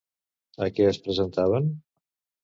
[0.65, 1.67] A què es presentaven?